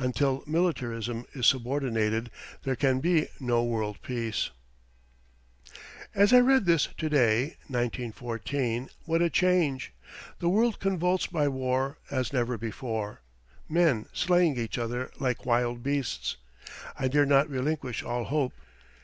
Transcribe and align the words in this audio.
Until 0.00 0.42
militarism 0.44 1.24
is 1.34 1.46
subordinated, 1.46 2.32
there 2.64 2.74
can 2.74 2.98
be 2.98 3.28
no 3.38 3.62
World 3.62 4.02
Peace. 4.02 4.50
As 6.16 6.32
I 6.32 6.40
read 6.40 6.64
this 6.66 6.88
to 6.96 7.08
day, 7.08 7.56
what 7.70 9.22
a 9.22 9.30
change! 9.30 9.92
The 10.40 10.48
world 10.48 10.80
convulsed 10.80 11.32
by 11.32 11.46
war 11.46 11.98
as 12.10 12.32
never 12.32 12.58
before! 12.58 13.22
Men 13.68 14.06
slaying 14.12 14.56
each 14.58 14.78
other 14.78 15.12
like 15.20 15.46
wild 15.46 15.84
beasts! 15.84 16.38
I 16.98 17.06
dare 17.06 17.24
not 17.26 17.48
relinquish 17.48 18.02
all 18.02 18.24
hope. 18.24 18.54